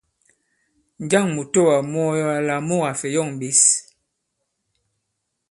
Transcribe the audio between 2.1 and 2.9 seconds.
ɔ yɔ àlà mu